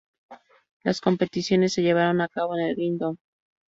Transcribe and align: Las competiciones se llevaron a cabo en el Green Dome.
Las 0.83 0.99
competiciones 0.99 1.73
se 1.73 1.83
llevaron 1.83 2.21
a 2.21 2.27
cabo 2.27 2.57
en 2.57 2.65
el 2.65 2.75
Green 2.75 2.97
Dome. 2.97 3.19